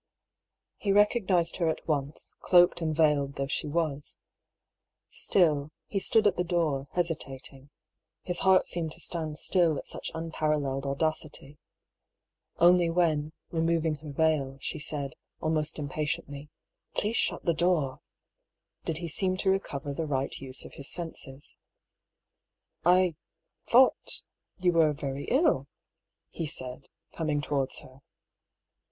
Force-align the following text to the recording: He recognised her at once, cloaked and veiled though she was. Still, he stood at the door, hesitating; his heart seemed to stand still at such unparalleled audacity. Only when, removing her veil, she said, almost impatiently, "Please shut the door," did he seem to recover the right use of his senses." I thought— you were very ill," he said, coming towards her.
He 0.77 0.91
recognised 0.91 1.57
her 1.57 1.69
at 1.69 1.87
once, 1.87 2.33
cloaked 2.39 2.81
and 2.81 2.95
veiled 2.95 3.35
though 3.35 3.45
she 3.45 3.67
was. 3.67 4.17
Still, 5.09 5.69
he 5.85 5.99
stood 5.99 6.25
at 6.25 6.37
the 6.37 6.43
door, 6.43 6.87
hesitating; 6.93 7.69
his 8.23 8.39
heart 8.39 8.65
seemed 8.65 8.93
to 8.93 8.99
stand 8.99 9.37
still 9.37 9.77
at 9.77 9.85
such 9.85 10.09
unparalleled 10.15 10.87
audacity. 10.87 11.59
Only 12.57 12.89
when, 12.89 13.31
removing 13.51 13.97
her 13.97 14.11
veil, 14.11 14.57
she 14.59 14.79
said, 14.79 15.13
almost 15.39 15.77
impatiently, 15.77 16.49
"Please 16.95 17.15
shut 17.17 17.45
the 17.45 17.53
door," 17.53 17.99
did 18.83 18.97
he 18.97 19.07
seem 19.07 19.37
to 19.37 19.51
recover 19.51 19.93
the 19.93 20.07
right 20.07 20.35
use 20.39 20.65
of 20.65 20.73
his 20.73 20.89
senses." 20.89 21.59
I 22.83 23.13
thought— 23.67 24.23
you 24.63 24.71
were 24.73 24.93
very 24.93 25.25
ill," 25.25 25.67
he 26.29 26.47
said, 26.47 26.87
coming 27.13 27.39
towards 27.39 27.81
her. 27.81 27.99